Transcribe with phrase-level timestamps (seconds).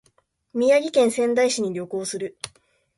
[0.55, 2.35] 宮城県仙台市に旅行する